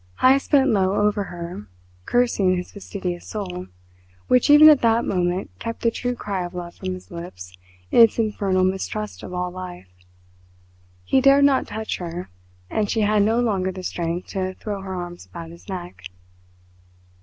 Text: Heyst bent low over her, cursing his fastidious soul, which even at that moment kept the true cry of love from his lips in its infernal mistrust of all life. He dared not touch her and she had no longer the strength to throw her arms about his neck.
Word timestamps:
Heyst 0.21 0.49
bent 0.49 0.71
low 0.71 0.95
over 0.95 1.25
her, 1.25 1.67
cursing 2.07 2.57
his 2.57 2.71
fastidious 2.71 3.27
soul, 3.27 3.67
which 4.27 4.49
even 4.49 4.67
at 4.67 4.81
that 4.81 5.05
moment 5.05 5.51
kept 5.59 5.83
the 5.83 5.91
true 5.91 6.15
cry 6.15 6.43
of 6.43 6.55
love 6.55 6.73
from 6.73 6.95
his 6.95 7.11
lips 7.11 7.55
in 7.91 8.01
its 8.01 8.17
infernal 8.17 8.63
mistrust 8.63 9.21
of 9.21 9.31
all 9.31 9.51
life. 9.51 9.91
He 11.03 11.21
dared 11.21 11.45
not 11.45 11.67
touch 11.67 11.97
her 11.99 12.29
and 12.67 12.89
she 12.89 13.01
had 13.01 13.21
no 13.21 13.39
longer 13.41 13.71
the 13.71 13.83
strength 13.83 14.29
to 14.29 14.55
throw 14.55 14.81
her 14.81 14.95
arms 14.95 15.27
about 15.27 15.51
his 15.51 15.69
neck. 15.69 16.05